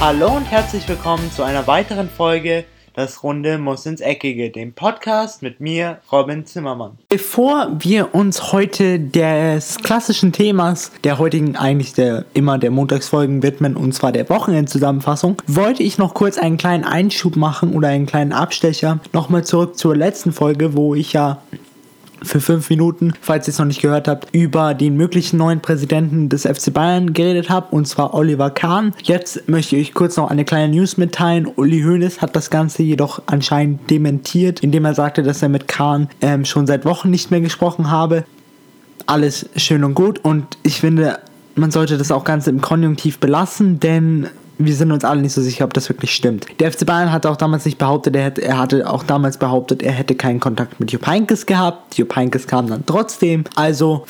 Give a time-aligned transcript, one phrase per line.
[0.00, 2.64] Hallo und herzlich willkommen zu einer weiteren Folge
[2.94, 6.96] Das Runde muss ins Eckige, dem Podcast mit mir, Robin Zimmermann.
[7.08, 13.76] Bevor wir uns heute des klassischen Themas der heutigen, eigentlich der immer der Montagsfolgen widmen,
[13.76, 18.32] und zwar der Wochenendzusammenfassung, wollte ich noch kurz einen kleinen Einschub machen oder einen kleinen
[18.32, 19.00] Abstecher.
[19.12, 21.42] Nochmal zurück zur letzten Folge, wo ich ja
[22.22, 26.28] für fünf Minuten, falls ihr es noch nicht gehört habt, über den möglichen neuen Präsidenten
[26.28, 28.94] des FC Bayern geredet habe, und zwar Oliver Kahn.
[29.02, 31.46] Jetzt möchte ich euch kurz noch eine kleine News mitteilen.
[31.46, 36.08] Uli Hoeneß hat das Ganze jedoch anscheinend dementiert, indem er sagte, dass er mit Kahn
[36.20, 38.24] ähm, schon seit Wochen nicht mehr gesprochen habe.
[39.06, 41.18] Alles schön und gut und ich finde,
[41.54, 45.40] man sollte das auch ganz im Konjunktiv belassen, denn wir sind uns alle nicht so
[45.40, 46.46] sicher, ob das wirklich stimmt.
[46.58, 49.82] Der FC Bayern hat auch damals nicht behauptet, er, hätte, er hatte auch damals behauptet,
[49.82, 51.96] er hätte keinen Kontakt mit Jupp Heynckes gehabt.
[51.96, 53.44] Jupp Heynckes kam dann trotzdem.
[53.54, 54.04] Also,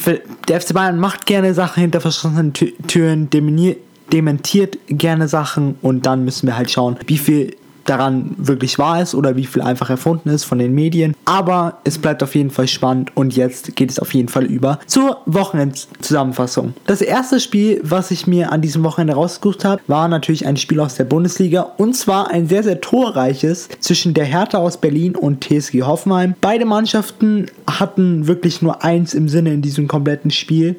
[0.49, 6.47] der FC Bayern macht gerne Sachen hinter verschlossenen Türen, dementiert gerne Sachen und dann müssen
[6.47, 7.55] wir halt schauen, wie viel
[7.89, 11.15] daran wirklich wahr ist oder wie viel einfach erfunden ist von den Medien.
[11.25, 14.79] Aber es bleibt auf jeden Fall spannend und jetzt geht es auf jeden Fall über
[14.87, 16.75] zur Wochenendzusammenfassung.
[16.87, 20.81] Das erste Spiel, was ich mir an diesem Wochenende rausgesucht habe, war natürlich ein Spiel
[20.81, 25.45] aus der Bundesliga und zwar ein sehr, sehr torreiches zwischen der Hertha aus Berlin und
[25.45, 26.35] TSG Hoffenheim.
[26.41, 30.77] Beide Mannschaften hatten wirklich nur eins im Sinne in diesem kompletten Spiel.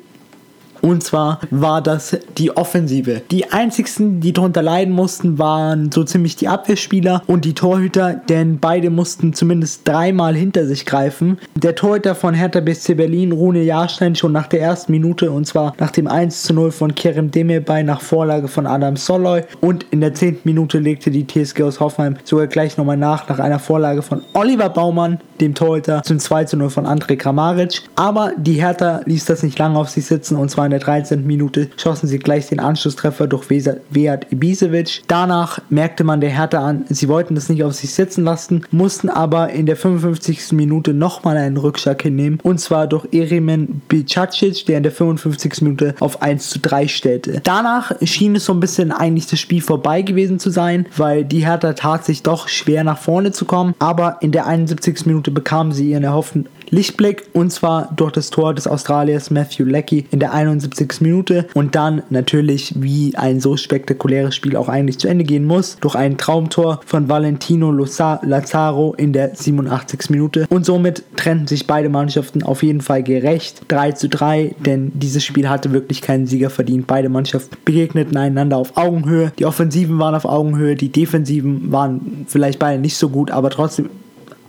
[0.81, 3.21] Und zwar war das die Offensive.
[3.31, 8.59] Die einzigsten, die darunter leiden mussten, waren so ziemlich die Abwehrspieler und die Torhüter, denn
[8.59, 11.37] beide mussten zumindest dreimal hinter sich greifen.
[11.55, 15.73] Der Torhüter von Hertha BSC Berlin, Rune Jahrstein, schon nach der ersten Minute und zwar
[15.79, 20.01] nach dem 1 zu 0 von Kerem Demirbay nach Vorlage von Adam Soloy und in
[20.01, 20.39] der 10.
[20.43, 24.69] Minute legte die TSG aus Hoffenheim sogar gleich nochmal nach, nach einer Vorlage von Oliver
[24.69, 27.81] Baumann, dem Torhüter, zum 2 zu 0 von André Kramaric.
[27.95, 31.25] Aber die Hertha ließ das nicht lange auf sich sitzen und zwar in der 13.
[31.25, 35.01] Minute schossen sie gleich den Anschlusstreffer durch Vejad Ibisevic.
[35.07, 39.09] Danach merkte man der Hertha an, sie wollten das nicht auf sich sitzen lassen, mussten
[39.09, 40.51] aber in der 55.
[40.51, 45.61] Minute nochmal einen Rückschlag hinnehmen und zwar durch Erimen Bicacic, der in der 55.
[45.63, 47.41] Minute auf 1 zu 3 stellte.
[47.43, 51.45] Danach schien es so ein bisschen eigentlich das Spiel vorbei gewesen zu sein, weil die
[51.45, 55.07] Hertha tat sich doch schwer nach vorne zu kommen, aber in der 71.
[55.07, 60.05] Minute bekamen sie ihren erhofften Lichtblick und zwar durch das Tor des Australiers Matthew Leckie
[60.11, 61.01] in der 71.
[61.01, 65.77] Minute und dann natürlich, wie ein so spektakuläres Spiel auch eigentlich zu Ende gehen muss,
[65.81, 70.09] durch ein Traumtor von Valentino Lazaro in der 87.
[70.09, 74.91] Minute und somit trennten sich beide Mannschaften auf jeden Fall gerecht 3 zu 3, denn
[74.93, 76.87] dieses Spiel hatte wirklich keinen Sieger verdient.
[76.87, 79.31] Beide Mannschaften begegneten einander auf Augenhöhe.
[79.39, 83.89] Die Offensiven waren auf Augenhöhe, die Defensiven waren vielleicht beide nicht so gut, aber trotzdem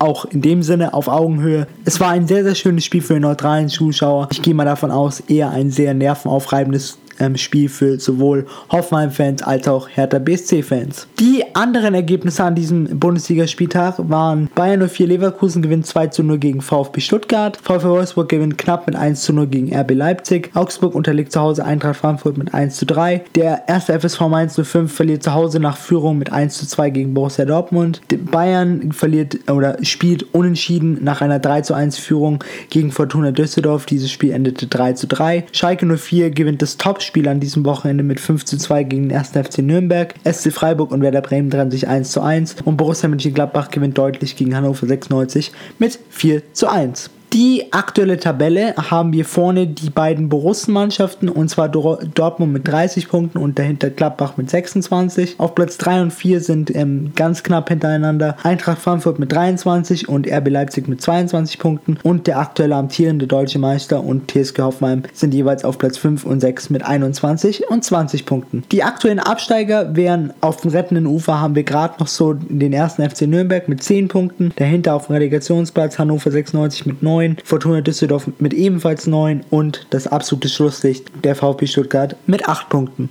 [0.00, 1.66] auch in dem Sinne auf Augenhöhe.
[1.84, 4.28] Es war ein sehr, sehr schönes Spiel für den neutralen Zuschauer.
[4.33, 9.69] Ich gehe mal davon aus, eher ein sehr nervenaufreibendes ähm, Spiel für sowohl Hoffenheim-Fans als
[9.69, 11.06] auch Hertha BSC-Fans.
[11.19, 16.60] Die anderen Ergebnisse an diesem Bundesligaspieltag waren Bayern 04 Leverkusen gewinnt 2 zu 0 gegen
[16.60, 21.32] VfB Stuttgart, VfB Wolfsburg gewinnt knapp mit 1 zu 0 gegen RB Leipzig, Augsburg unterliegt
[21.32, 25.34] zu Hause Eintracht Frankfurt mit 1 zu 3, der erste FSV Mainz 05 verliert zu
[25.34, 30.98] Hause nach Führung mit 1 zu 2 gegen Borussia Dortmund, Bayern verliert oder spielt unentschieden
[31.03, 35.47] nach einer 3 zu 1 Führung gegen Fortuna Düsseldorf, dieses Spiel endete 3 zu 3,
[35.53, 39.19] Schalke 04 gewinnt das Topspiel Spiel an diesem Wochenende mit 5 zu 2 gegen den
[39.19, 39.31] 1.
[39.31, 40.15] FC Nürnberg.
[40.25, 44.37] SC Freiburg und Werder Bremen trennen sich 1 zu 1 und Borussia Mönchengladbach gewinnt deutlich
[44.37, 45.50] gegen Hannover 96
[45.81, 47.10] mit 4 zu 1.
[47.32, 53.38] Die aktuelle Tabelle haben wir vorne die beiden Borussen-Mannschaften und zwar Dortmund mit 30 Punkten
[53.38, 55.38] und dahinter Gladbach mit 26.
[55.38, 60.26] Auf Platz 3 und 4 sind ähm, ganz knapp hintereinander Eintracht Frankfurt mit 23 und
[60.28, 65.32] RB Leipzig mit 22 Punkten und der aktuelle amtierende deutsche Meister und TSG Hoffenheim sind
[65.32, 68.64] jeweils auf Platz 5 und 6 mit 21 und 20 Punkten.
[68.72, 73.08] Die aktuellen Absteiger wären auf dem rettenden Ufer haben wir gerade noch so den ersten
[73.08, 77.83] FC Nürnberg mit 10 Punkten, dahinter auf dem Relegationsplatz Hannover 96 mit 9 9, Fortuna
[77.83, 83.11] Düsseldorf mit ebenfalls 9 und das absolute Schlusslicht der VfB Stuttgart mit 8 Punkten.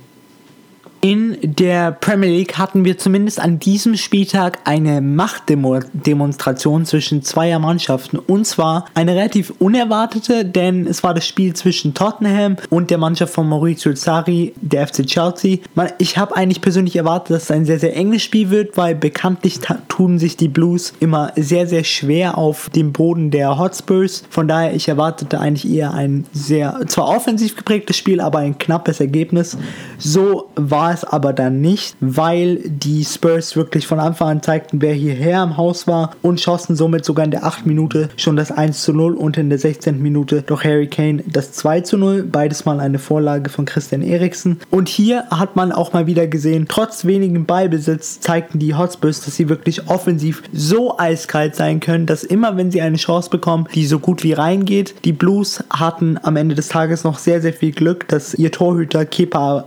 [1.02, 8.18] In der Premier League hatten wir zumindest an diesem Spieltag eine Machtdemonstration zwischen zweier Mannschaften.
[8.18, 13.32] Und zwar eine relativ unerwartete, denn es war das Spiel zwischen Tottenham und der Mannschaft
[13.32, 15.60] von Maurizio Sarri, der FC Chelsea.
[15.96, 19.60] Ich habe eigentlich persönlich erwartet, dass es ein sehr, sehr enges Spiel wird, weil bekanntlich
[19.88, 24.24] tun sich die Blues immer sehr, sehr schwer auf dem Boden der Hotspurs.
[24.28, 29.00] Von daher, ich erwartete eigentlich eher ein sehr, zwar offensiv geprägtes Spiel, aber ein knappes
[29.00, 29.56] Ergebnis.
[29.96, 34.94] So war es aber dann nicht, weil die Spurs wirklich von Anfang an zeigten, wer
[34.94, 38.82] hierher im Haus war und schossen somit sogar in der 8 Minute schon das 1
[38.82, 40.00] zu 0 und in der 16.
[40.00, 42.24] Minute durch Harry Kane das 2 zu 0.
[42.24, 44.60] Beides mal eine Vorlage von Christian Eriksen.
[44.70, 49.36] Und hier hat man auch mal wieder gesehen, trotz wenigem Ballbesitz zeigten die Hotspurs, dass
[49.36, 53.86] sie wirklich offensiv so eiskalt sein können, dass immer wenn sie eine Chance bekommen, die
[53.86, 54.94] so gut wie reingeht.
[55.04, 59.04] Die Blues hatten am Ende des Tages noch sehr, sehr viel Glück, dass ihr Torhüter
[59.04, 59.66] Kepa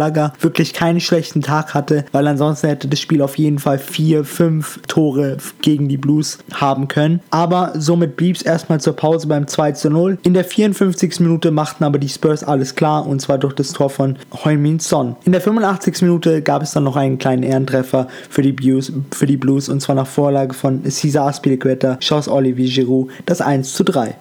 [0.00, 4.24] Arrizabalaga wirklich keinen schlechten Tag hatte, weil ansonsten hätte das Spiel auf jeden Fall vier,
[4.24, 7.20] fünf Tore gegen die Blues haben können.
[7.30, 10.18] Aber somit blieb es erstmal zur Pause beim 2 zu 0.
[10.22, 11.20] In der 54.
[11.20, 15.16] Minute machten aber die Spurs alles klar und zwar durch das Tor von Heung-Min Son.
[15.24, 16.02] In der 85.
[16.02, 19.80] Minute gab es dann noch einen kleinen Ehrentreffer für die Blues, für die Blues und
[19.80, 24.14] zwar nach Vorlage von Cesar Aspilicueta, schoss Olivier Giroud das 1 zu 3.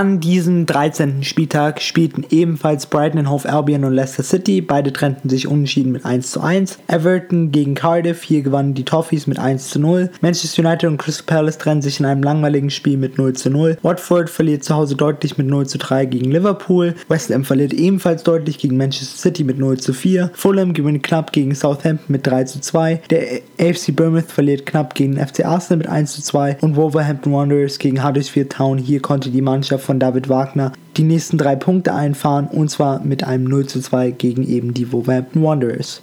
[0.00, 1.24] An diesem 13.
[1.24, 4.60] Spieltag spielten ebenfalls Brighton and Hove Albion und Leicester City.
[4.60, 6.78] Beide trennten sich unentschieden mit 1 zu 1.
[6.86, 10.08] Everton gegen Cardiff, hier gewannen die Toffees mit 1 zu 0.
[10.20, 13.76] Manchester United und Crystal Palace trennen sich in einem langweiligen Spiel mit 0 zu 0.
[13.82, 16.94] Watford verliert zu Hause deutlich mit 0 zu 3 gegen Liverpool.
[17.08, 20.30] West Ham verliert ebenfalls deutlich gegen Manchester City mit 0 zu 4.
[20.32, 23.02] Fulham gewinnt knapp gegen Southampton mit 3 zu 2.
[23.10, 26.58] Der AFC Bournemouth verliert knapp gegen FC Arsenal mit 1 zu 2.
[26.60, 28.78] Und Wolverhampton Wanderers gegen Huddersfield Town.
[28.78, 33.24] Hier konnte die Mannschaft von David Wagner die nächsten drei Punkte einfahren und zwar mit
[33.24, 36.02] einem 0 zu 2 gegen eben die Wolverhampton Wanderers.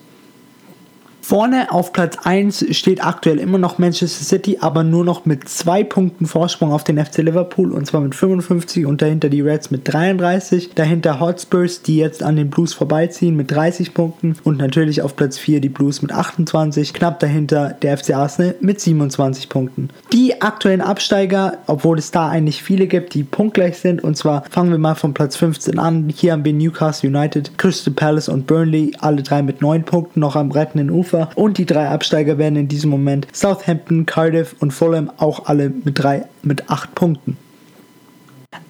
[1.27, 5.83] Vorne auf Platz 1 steht aktuell immer noch Manchester City, aber nur noch mit zwei
[5.83, 9.91] Punkten Vorsprung auf den FC Liverpool und zwar mit 55 und dahinter die Reds mit
[9.91, 10.75] 33.
[10.75, 15.39] Dahinter Hotspurs, die jetzt an den Blues vorbeiziehen mit 30 Punkten und natürlich auf Platz
[15.39, 16.93] 4 die Blues mit 28.
[16.93, 19.89] Knapp dahinter der FC Arsenal mit 27 Punkten.
[20.13, 24.69] Die aktuellen Absteiger, obwohl es da eigentlich viele gibt, die punktgleich sind und zwar fangen
[24.69, 26.07] wir mal von Platz 15 an.
[26.15, 30.35] Hier haben wir Newcastle United, Crystal Palace und Burnley, alle drei mit 9 Punkten noch
[30.35, 31.14] am rettenden Ufer.
[31.15, 35.69] Hannover und die drei Absteiger werden in diesem Moment Southampton, Cardiff und Fulham auch alle
[35.69, 37.37] mit drei mit acht Punkten.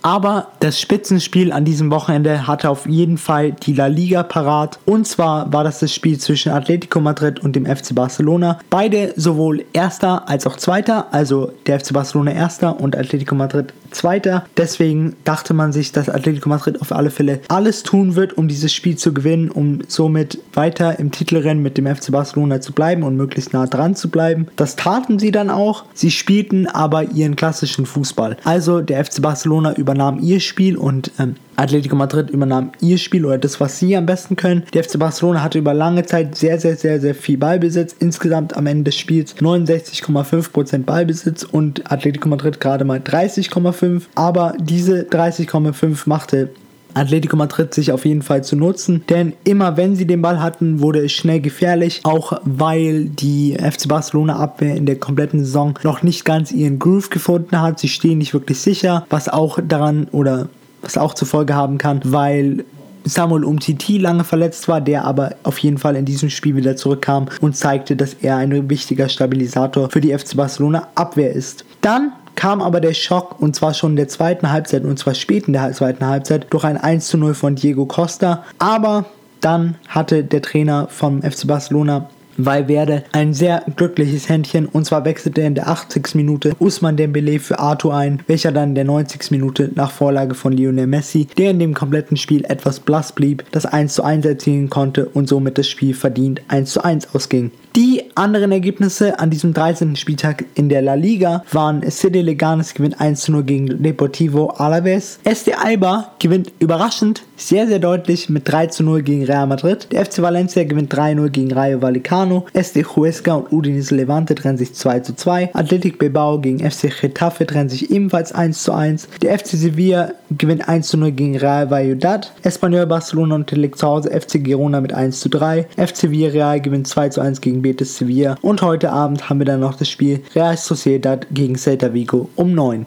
[0.02, 4.80] Aber das Spitzenspiel an diesem Wochenende hatte auf jeden Fall die La Liga parat.
[4.86, 8.60] Und zwar war das das Spiel zwischen Atletico Madrid und dem FC Barcelona.
[8.70, 14.46] Beide sowohl Erster als auch Zweiter, also der FC Barcelona Erster und Atletico Madrid Zweiter.
[14.58, 18.74] Deswegen dachte man sich, dass Atletico Madrid auf alle Fälle alles tun wird, um dieses
[18.74, 23.16] Spiel zu gewinnen, um somit weiter im Titelrennen mit dem FC Barcelona zu bleiben und
[23.16, 24.48] möglichst nah dran zu bleiben.
[24.58, 25.86] Das taten sie dann auch.
[25.94, 28.38] Sie spielten aber ihren klassischen Fußball.
[28.44, 33.38] Also der FC Barcelona übernahm ihr Spiel und ähm, Atletico Madrid übernahm ihr Spiel oder
[33.38, 34.64] das, was sie am besten können.
[34.74, 37.96] Der FC Barcelona hatte über lange Zeit sehr, sehr, sehr, sehr viel Ballbesitz.
[38.00, 44.04] Insgesamt am Ende des Spiels 69,5% Ballbesitz und Atletico Madrid gerade mal 30,5.
[44.16, 46.50] Aber diese 30,5 machte
[46.96, 50.80] Atletico Madrid sich auf jeden Fall zu nutzen, denn immer wenn sie den Ball hatten,
[50.80, 56.04] wurde es schnell gefährlich, auch weil die FC Barcelona Abwehr in der kompletten Saison noch
[56.04, 57.80] nicht ganz ihren Groove gefunden hat.
[57.80, 60.48] Sie stehen nicht wirklich sicher, was auch daran oder
[60.86, 62.64] was auch zur Folge haben kann, weil
[63.04, 67.28] Samuel Umtiti lange verletzt war, der aber auf jeden Fall in diesem Spiel wieder zurückkam
[67.42, 71.66] und zeigte, dass er ein wichtiger Stabilisator für die FC Barcelona Abwehr ist.
[71.82, 75.48] Dann kam aber der Schock und zwar schon in der zweiten Halbzeit und zwar spät
[75.48, 78.44] in der zweiten Halbzeit durch ein 1 zu 0 von Diego Costa.
[78.58, 79.06] Aber
[79.40, 85.42] dann hatte der Trainer vom FC Barcelona Valverde ein sehr glückliches Händchen und zwar wechselte
[85.42, 86.16] in der 80.
[86.16, 89.32] Minute Usman Dembele für Arthur ein, welcher dann in der 90.
[89.32, 93.66] Minute nach Vorlage von Lionel Messi, der in dem kompletten Spiel etwas blass blieb, das
[93.66, 97.52] 1 zu 1 erzielen konnte und somit das Spiel verdient 1 zu 1 ausging.
[97.76, 99.96] Die anderen Ergebnisse an diesem 13.
[99.96, 105.20] Spieltag in der La Liga waren City Leganes gewinnt 1 zu 0 gegen Deportivo Alaves.
[105.24, 109.88] SD Alba gewinnt überraschend sehr, sehr deutlich mit 3 zu 0 gegen Real Madrid.
[109.92, 112.46] Der FC Valencia gewinnt 3-0 gegen Rayo Vallecano.
[112.54, 115.54] SD Huesca und Udinese Levante trennen sich 2 zu 2.
[115.54, 119.10] Athletic Bilbao gegen FC Getafe trennen sich ebenfalls 1 zu 1.
[119.22, 122.32] Der FC Sevilla gewinnt 1 zu 0 gegen Real Valladolid.
[122.44, 125.68] Espanyol Barcelona unterliegt zu Hause FC Girona mit 1 zu 3.
[125.76, 128.36] FC Villarreal gewinnt 2 zu 1 gegen Betis Sevilla.
[128.42, 132.54] Und heute Abend haben wir dann noch das Spiel Real Sociedad gegen Celta Vigo um
[132.54, 132.86] 9.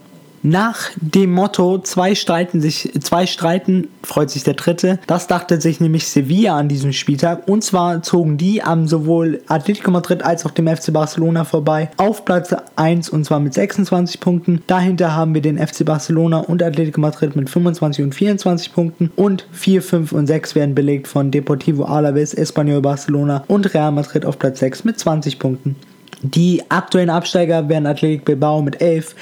[0.49, 4.99] Nach dem Motto, zwei streiten sich, zwei streiten, freut sich der dritte.
[5.07, 7.47] Das dachte sich nämlich Sevilla an diesem Spieltag.
[7.47, 12.25] Und zwar zogen die am sowohl Atletico Madrid als auch dem FC Barcelona vorbei auf
[12.25, 14.62] Platz 1 und zwar mit 26 Punkten.
[14.67, 19.12] Dahinter haben wir den FC Barcelona und Atletico Madrid mit 25 und 24 Punkten.
[19.17, 24.25] Und 4, 5 und 6 werden belegt von Deportivo Alaves, Espanyol Barcelona und Real Madrid
[24.25, 25.76] auf Platz 6 mit 20 Punkten.
[26.23, 29.15] Die aktuellen Absteiger wären Athletic Bilbao mit 11,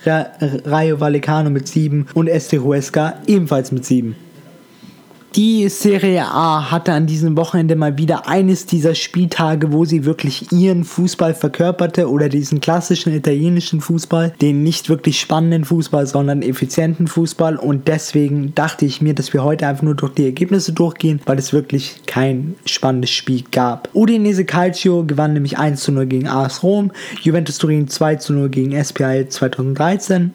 [0.65, 4.17] Rayo Vallecano mit 7 und Este Huesca ebenfalls mit 7.
[5.37, 10.51] Die Serie A hatte an diesem Wochenende mal wieder eines dieser Spieltage, wo sie wirklich
[10.51, 17.07] ihren Fußball verkörperte oder diesen klassischen italienischen Fußball, den nicht wirklich spannenden Fußball, sondern effizienten
[17.07, 21.21] Fußball und deswegen dachte ich mir, dass wir heute einfach nur durch die Ergebnisse durchgehen,
[21.27, 23.91] weil es wirklich kein spannendes Spiel gab.
[23.93, 28.49] Udinese Calcio gewann nämlich 1 zu 0 gegen AS Rom, Juventus Turin 2 zu 0
[28.49, 30.33] gegen SPI 2013.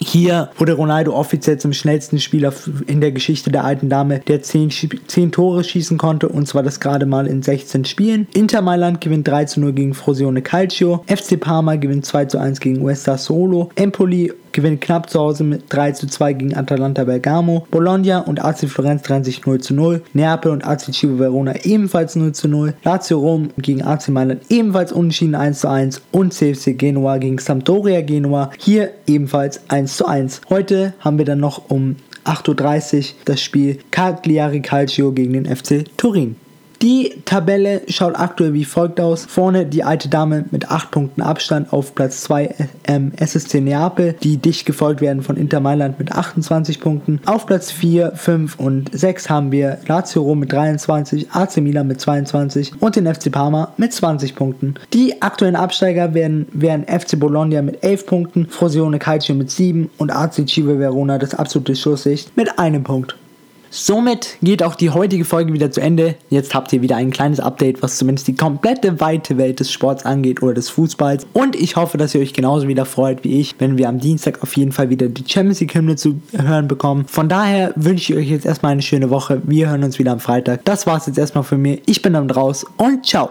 [0.00, 2.52] Hier wurde Ronaldo offiziell zum schnellsten Spieler
[2.86, 4.70] in der Geschichte der alten Dame, der 10,
[5.06, 8.28] 10 Tore schießen konnte und zwar das gerade mal in 16 Spielen.
[8.32, 11.04] Inter Mailand gewinnt 3 zu 0 gegen Frosione Calcio.
[11.06, 13.70] FC Parma gewinnt 2 zu 1 gegen Uesta Solo.
[13.74, 17.66] Empoli gewinnt knapp zu Hause mit 3 zu 2 gegen Atalanta Bergamo.
[17.70, 20.02] Bologna und AC Florenz trennen sich 0 zu 0.
[20.12, 22.74] Neapel und AC Cibo Verona ebenfalls 0 zu 0.
[22.84, 26.02] Lazio Rom gegen AC Mailand ebenfalls unentschieden 1 zu 1.
[26.12, 30.40] Und CFC Genua gegen Sampdoria Genua hier ebenfalls 1 zu 1.
[30.48, 35.84] Heute haben wir dann noch um 8.30 Uhr das Spiel Cagliari Calcio gegen den FC
[35.96, 36.36] Turin.
[36.80, 39.24] Die Tabelle schaut aktuell wie folgt aus.
[39.24, 42.54] Vorne die alte Dame mit 8 Punkten Abstand auf Platz 2
[42.86, 47.20] ähm, SSC Neapel, die dicht gefolgt werden von Inter Mailand mit 28 Punkten.
[47.26, 52.00] Auf Platz 4, 5 und 6 haben wir Lazio Rom mit 23, AC Milan mit
[52.00, 54.74] 22 und den FC Parma mit 20 Punkten.
[54.92, 60.12] Die aktuellen Absteiger werden, werden FC Bologna mit 11 Punkten, Frosione Calcio mit 7 und
[60.12, 63.16] AC Cive Verona das absolute Schlusslicht mit einem Punkt.
[63.70, 66.14] Somit geht auch die heutige Folge wieder zu Ende.
[66.30, 70.04] Jetzt habt ihr wieder ein kleines Update, was zumindest die komplette weite Welt des Sports
[70.04, 71.26] angeht oder des Fußballs.
[71.32, 74.42] Und ich hoffe, dass ihr euch genauso wieder freut wie ich, wenn wir am Dienstag
[74.42, 77.06] auf jeden Fall wieder die Champions League Hymne zu hören bekommen.
[77.06, 79.42] Von daher wünsche ich euch jetzt erstmal eine schöne Woche.
[79.44, 80.64] Wir hören uns wieder am Freitag.
[80.64, 81.78] Das war's jetzt erstmal von mir.
[81.86, 83.30] Ich bin dann raus und ciao.